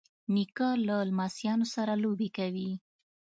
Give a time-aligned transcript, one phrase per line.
[0.33, 2.71] نیکه له لمسیانو سره لوبې کوي.